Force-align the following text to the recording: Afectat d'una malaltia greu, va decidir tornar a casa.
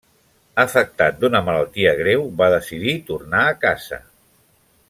Afectat 0.63 1.19
d'una 1.19 1.41
malaltia 1.51 1.93
greu, 2.01 2.25
va 2.41 2.49
decidir 2.57 2.97
tornar 3.11 3.47
a 3.51 3.57
casa. 3.67 4.05